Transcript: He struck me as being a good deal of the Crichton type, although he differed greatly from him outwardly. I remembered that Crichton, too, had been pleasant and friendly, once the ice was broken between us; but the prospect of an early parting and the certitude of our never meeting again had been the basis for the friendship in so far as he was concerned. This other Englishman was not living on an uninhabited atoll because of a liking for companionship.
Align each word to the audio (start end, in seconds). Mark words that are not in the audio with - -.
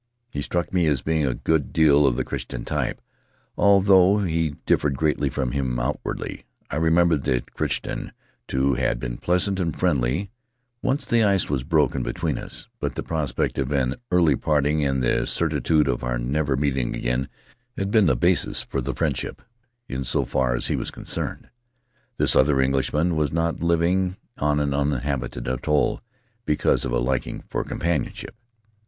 He 0.31 0.41
struck 0.41 0.73
me 0.73 0.87
as 0.87 1.03
being 1.03 1.27
a 1.27 1.35
good 1.35 1.71
deal 1.71 2.07
of 2.07 2.15
the 2.15 2.23
Crichton 2.23 2.65
type, 2.65 2.99
although 3.55 4.17
he 4.23 4.55
differed 4.65 4.97
greatly 4.97 5.29
from 5.29 5.51
him 5.51 5.77
outwardly. 5.79 6.47
I 6.71 6.77
remembered 6.77 7.21
that 7.25 7.53
Crichton, 7.53 8.11
too, 8.47 8.73
had 8.73 8.99
been 8.99 9.19
pleasant 9.19 9.59
and 9.59 9.77
friendly, 9.79 10.31
once 10.81 11.05
the 11.05 11.23
ice 11.23 11.51
was 11.51 11.63
broken 11.63 12.01
between 12.01 12.39
us; 12.39 12.67
but 12.79 12.95
the 12.95 13.03
prospect 13.03 13.59
of 13.59 13.71
an 13.71 13.93
early 14.09 14.35
parting 14.35 14.83
and 14.83 15.03
the 15.03 15.27
certitude 15.27 15.87
of 15.87 16.03
our 16.03 16.17
never 16.17 16.57
meeting 16.57 16.95
again 16.95 17.29
had 17.77 17.91
been 17.91 18.07
the 18.07 18.15
basis 18.15 18.63
for 18.63 18.81
the 18.81 18.95
friendship 18.95 19.39
in 19.87 20.03
so 20.03 20.25
far 20.25 20.55
as 20.55 20.65
he 20.65 20.75
was 20.75 20.89
concerned. 20.89 21.47
This 22.17 22.35
other 22.35 22.59
Englishman 22.59 23.15
was 23.15 23.31
not 23.31 23.61
living 23.61 24.17
on 24.39 24.59
an 24.59 24.73
uninhabited 24.73 25.47
atoll 25.47 26.01
because 26.43 26.85
of 26.85 26.91
a 26.91 26.97
liking 26.97 27.43
for 27.47 27.63
companionship. 27.63 28.35